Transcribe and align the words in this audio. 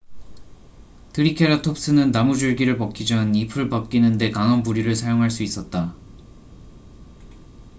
트리케라톱스는 1.13 2.09
나무줄기를 2.09 2.75
먹기 2.79 3.05
전 3.05 3.35
잎을 3.35 3.69
벗기는데 3.69 4.31
강한 4.31 4.63
부리를 4.63 4.95
사용할 4.95 5.29
수 5.29 5.43
있었다 5.43 5.93